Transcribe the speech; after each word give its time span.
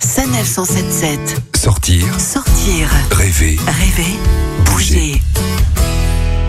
Sanef 0.00 0.46
177. 0.46 1.18
Sortir, 1.56 2.04
Sortir, 2.20 2.88
rêver, 3.12 3.56
rêver, 3.66 4.14
bouger. 4.66 5.20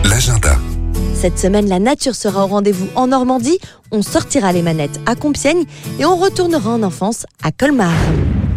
l'agenda. 0.04 0.56
Cette 1.14 1.38
semaine, 1.38 1.68
la 1.68 1.78
nature 1.78 2.14
sera 2.14 2.44
au 2.44 2.48
rendez-vous 2.48 2.86
en 2.94 3.08
Normandie. 3.08 3.58
On 3.90 4.02
sortira 4.02 4.52
les 4.52 4.62
manettes 4.62 5.00
à 5.06 5.14
Compiègne 5.16 5.64
et 5.98 6.04
on 6.04 6.16
retournera 6.16 6.70
en 6.70 6.82
enfance 6.82 7.26
à 7.42 7.50
Colmar. 7.50 7.92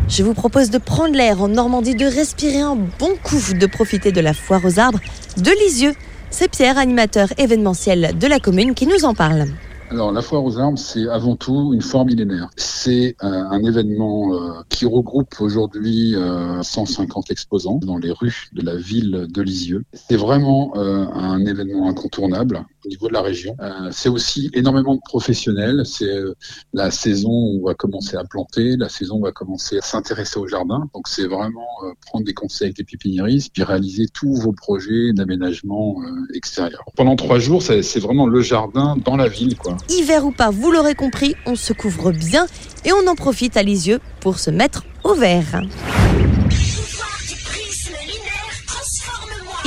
Je 0.08 0.24
vous 0.24 0.34
propose 0.34 0.70
de 0.70 0.78
prendre 0.78 1.16
l'air 1.16 1.42
en 1.42 1.48
Normandie, 1.48 1.96
de 1.96 2.06
respirer 2.06 2.60
un 2.60 2.76
bon 3.00 3.12
coup, 3.24 3.54
de 3.54 3.66
profiter 3.66 4.12
de 4.12 4.22
la 4.22 4.34
foire 4.34 4.62
aux 4.66 4.78
arbres 4.78 5.00
de 5.38 5.52
Lisieux. 5.66 5.94
C'est 6.30 6.50
Pierre, 6.52 6.78
animateur 6.78 7.30
événementiel 7.38 8.18
de 8.20 8.28
la 8.28 8.40
commune, 8.40 8.74
qui 8.74 8.88
nous 8.88 9.06
en 9.06 9.14
parle. 9.14 9.48
Alors, 9.92 10.14
la 10.14 10.22
foire 10.22 10.46
aux 10.46 10.58
arbres, 10.58 10.80
c'est 10.80 11.10
avant 11.10 11.36
tout 11.36 11.74
une 11.74 11.82
foire 11.82 12.06
millénaire. 12.06 12.50
C'est 12.56 13.18
euh, 13.24 13.28
un 13.28 13.62
événement 13.62 14.34
euh, 14.34 14.62
qui 14.70 14.86
regroupe 14.86 15.36
aujourd'hui 15.42 16.16
euh, 16.16 16.64
150 16.64 17.30
exposants 17.30 17.78
dans 17.84 17.98
les 17.98 18.12
rues 18.12 18.48
de 18.54 18.62
la 18.62 18.78
ville 18.78 19.28
de 19.30 19.42
Lisieux. 19.42 19.84
C'est 19.92 20.16
vraiment 20.16 20.72
euh, 20.78 21.06
un 21.14 21.46
événement 21.46 21.90
incontournable 21.90 22.64
au 22.86 22.90
niveau 22.90 23.08
de 23.08 23.14
la 23.14 23.22
région. 23.22 23.56
Euh, 23.60 23.90
c'est 23.92 24.10
aussi 24.10 24.50
énormément 24.54 24.96
de 24.96 25.02
professionnels. 25.04 25.84
C'est 25.86 26.06
euh, 26.06 26.36
la 26.74 26.92
saison 26.92 27.30
où 27.30 27.62
on 27.62 27.68
va 27.68 27.74
commencer 27.74 28.18
à 28.18 28.24
planter, 28.24 28.76
la 28.78 28.90
saison 28.90 29.16
où 29.16 29.20
on 29.20 29.24
va 29.24 29.32
commencer 29.32 29.78
à 29.78 29.82
s'intéresser 29.82 30.40
au 30.40 30.48
jardin. 30.48 30.90
Donc, 30.94 31.08
c'est 31.08 31.28
vraiment 31.28 31.68
euh, 31.84 31.94
prendre 32.06 32.26
des 32.26 32.34
conseils 32.34 32.68
avec 32.68 32.78
les 32.80 32.84
pépiniéristes, 32.84 33.52
puis 33.54 33.64
réaliser 33.64 34.08
tous 34.14 34.36
vos 34.36 34.54
projets 34.54 35.14
d'aménagement 35.14 35.98
extérieur. 36.34 36.84
Pendant 36.96 37.16
trois 37.16 37.40
jours, 37.40 37.62
c'est 37.62 38.00
vraiment 38.00 38.28
le 38.28 38.42
jardin 38.42 38.98
dans 39.04 39.18
la 39.18 39.28
ville, 39.28 39.58
quoi. 39.58 39.78
Hiver 39.90 40.26
ou 40.26 40.32
pas, 40.32 40.50
vous 40.50 40.72
l'aurez 40.72 40.96
compris, 40.96 41.36
on 41.46 41.56
se 41.56 41.74
couvre 41.74 42.12
bien 42.12 42.48
et 42.86 42.92
on 42.92 43.08
en 43.08 43.16
profite 43.16 43.58
à 43.58 43.64
Lisieux 43.64 44.00
pour 44.20 44.40
se 44.40 44.50
mettre 44.50 44.84
au 45.04 45.14
vert. 45.14 45.62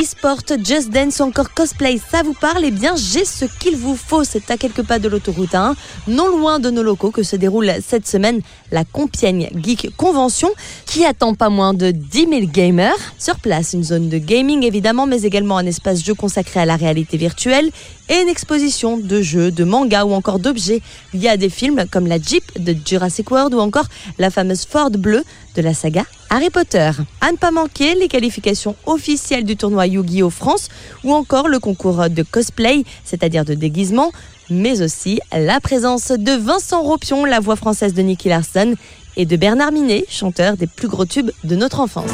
E-sport, 0.05 0.41
Just 0.63 0.91
Dance 0.91 1.21
ou 1.21 1.23
encore 1.23 1.55
cosplay, 1.55 1.99
ça 2.11 2.23
vous 2.23 2.35
parle? 2.35 2.63
Eh 2.67 2.71
bien, 2.71 2.95
j'ai 2.95 3.25
ce 3.25 3.47
qu'il 3.47 3.75
vous 3.75 3.97
faut. 3.97 4.23
C'est 4.23 4.51
à 4.51 4.59
quelques 4.59 4.83
pas 4.83 4.99
de 4.99 5.09
l'autoroute 5.09 5.55
1, 5.55 5.75
non 6.09 6.29
loin 6.29 6.59
de 6.59 6.69
nos 6.69 6.83
locaux, 6.83 7.11
que 7.11 7.23
se 7.23 7.37
déroule 7.37 7.73
cette 7.83 8.07
semaine 8.07 8.43
la 8.71 8.85
Compiègne 8.85 9.49
Geek 9.57 9.97
Convention, 9.97 10.51
qui 10.85 11.07
attend 11.07 11.35
pas 11.35 11.49
moins 11.49 11.73
de 11.73 11.91
10 11.91 12.27
000 12.29 12.41
gamers. 12.53 12.93
Sur 13.19 13.37
place, 13.37 13.73
une 13.73 13.83
zone 13.83 14.11
de 14.11 14.19
gaming 14.19 14.63
évidemment, 14.65 15.07
mais 15.07 15.23
également 15.23 15.57
un 15.57 15.65
espace 15.65 16.05
jeu 16.05 16.13
consacré 16.13 16.61
à 16.61 16.67
la 16.67 16.77
réalité 16.77 17.17
virtuelle 17.17 17.71
et 18.11 18.21
une 18.21 18.29
exposition 18.29 18.99
de 18.99 19.23
jeux, 19.23 19.51
de 19.51 19.65
mangas 19.65 20.05
ou 20.05 20.13
encore 20.13 20.39
d'objets 20.39 20.83
liés 21.15 21.29
à 21.29 21.39
des 21.39 21.49
films 21.49 21.87
comme 21.91 22.07
la 22.07 22.19
Jeep 22.19 22.45
de 22.63 22.77
Jurassic 22.85 23.31
World 23.31 23.55
ou 23.55 23.61
encore 23.61 23.87
la 24.19 24.31
fameuse 24.31 24.67
Ford 24.67 24.91
bleue 24.91 25.25
de 25.57 25.63
la 25.63 25.73
saga 25.73 26.05
Harry 26.35 26.51
Potter. 26.51 26.91
À 27.21 27.31
ne 27.31 27.37
pas 27.37 27.53
manquer 27.53 27.95
les 27.95 28.09
qualifications 28.09 28.75
officielles 28.87 29.45
du 29.45 29.57
tournoi 29.57 29.87
Yu-Gi-Oh! 29.87 30.31
France 30.31 30.69
ou 31.05 31.13
encore 31.13 31.47
le 31.47 31.61
concours 31.61 32.11
de 32.11 32.25
cosplay, 32.25 32.83
c'est-à-dire 33.05 33.45
de 33.45 33.55
déguisement, 33.55 34.11
mais 34.51 34.83
aussi 34.83 35.21
la 35.31 35.61
présence 35.61 36.11
de 36.11 36.33
Vincent 36.33 36.83
Ropion, 36.83 37.25
la 37.25 37.39
voix 37.39 37.55
française 37.55 37.95
de 37.95 38.03
Nicky 38.03 38.31
Larson, 38.31 38.75
et 39.17 39.27
de 39.27 39.37
Bernard 39.37 39.71
Minet, 39.71 40.07
chanteur 40.09 40.57
des 40.57 40.67
plus 40.67 40.89
gros 40.89 41.05
tubes 41.05 41.31
de 41.45 41.55
notre 41.55 41.79
enfance. 41.79 42.11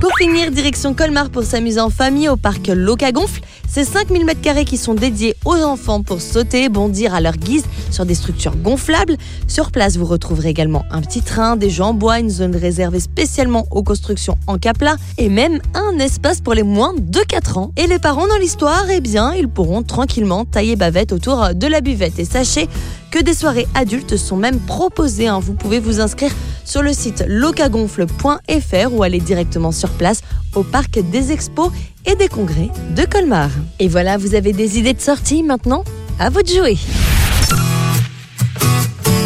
Pour 0.00 0.10
finir, 0.18 0.50
direction 0.50 0.92
Colmar 0.92 1.30
pour 1.30 1.42
s'amuser 1.42 1.80
en 1.80 1.88
famille 1.88 2.28
au 2.28 2.36
parc 2.36 2.68
Locagonfle. 2.68 3.40
C'est 3.66 3.84
5000 3.84 4.26
m2 4.26 4.64
qui 4.64 4.76
sont 4.76 4.92
dédiés 4.92 5.34
aux 5.46 5.56
enfants 5.56 6.02
pour 6.02 6.20
sauter, 6.20 6.68
bondir 6.68 7.14
à 7.14 7.20
leur 7.22 7.36
guise 7.36 7.64
sur 7.90 8.04
des 8.04 8.14
structures 8.14 8.56
gonflables. 8.56 9.16
Sur 9.48 9.70
place, 9.70 9.96
vous 9.96 10.04
retrouverez 10.04 10.50
également 10.50 10.84
un 10.90 11.00
petit 11.00 11.22
train, 11.22 11.56
des 11.56 11.70
jeux 11.70 11.82
en 11.82 11.94
bois, 11.94 12.20
une 12.20 12.28
zone 12.28 12.54
réservée 12.54 13.00
spécialement 13.00 13.66
aux 13.70 13.82
constructions 13.82 14.36
en 14.46 14.58
capla 14.58 14.96
et 15.16 15.30
même 15.30 15.60
un 15.74 15.98
espace 15.98 16.42
pour 16.42 16.52
les 16.52 16.62
moins 16.62 16.94
de 16.98 17.20
4 17.20 17.56
ans. 17.56 17.72
Et 17.76 17.86
les 17.86 17.98
parents 17.98 18.26
dans 18.26 18.38
l'histoire, 18.38 18.84
eh 18.90 19.00
bien, 19.00 19.32
ils 19.32 19.48
pourront 19.48 19.82
tranquillement 19.82 20.44
tailler 20.44 20.76
bavette 20.76 21.12
autour 21.12 21.54
de 21.54 21.66
la 21.66 21.80
buvette. 21.80 22.18
Et 22.18 22.26
sachez 22.26 22.68
que 23.16 23.22
des 23.22 23.32
soirées 23.32 23.66
adultes 23.74 24.18
sont 24.18 24.36
même 24.36 24.60
proposées. 24.60 25.26
hein. 25.26 25.40
Vous 25.40 25.54
pouvez 25.54 25.80
vous 25.80 26.00
inscrire 26.00 26.30
sur 26.66 26.82
le 26.82 26.92
site 26.92 27.24
locagonfle.fr 27.26 28.92
ou 28.92 29.02
aller 29.02 29.20
directement 29.20 29.72
sur 29.72 29.88
place 29.88 30.20
au 30.54 30.62
parc 30.62 30.98
des 30.98 31.32
expos 31.32 31.70
et 32.04 32.14
des 32.14 32.28
congrès 32.28 32.68
de 32.94 33.06
Colmar. 33.06 33.48
Et 33.78 33.88
voilà, 33.88 34.18
vous 34.18 34.34
avez 34.34 34.52
des 34.52 34.78
idées 34.78 34.92
de 34.92 35.00
sortie 35.00 35.42
maintenant? 35.42 35.82
À 36.18 36.28
vous 36.28 36.42
de 36.42 36.48
jouer 36.48 36.76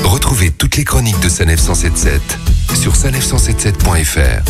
Retrouvez 0.04 0.52
toutes 0.52 0.76
les 0.76 0.84
chroniques 0.84 1.18
de 1.18 1.28
Sanef 1.28 1.58
177 1.58 2.20
sur 2.80 2.92
sanef177.fr. 2.92 4.44